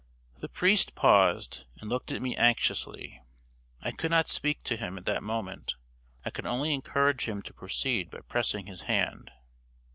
[0.39, 3.21] The priest paused and looked at me anxiously.
[3.83, 5.75] I could not speak to him at that moment
[6.25, 9.29] I could only encourage him to proceed by pressing his hand.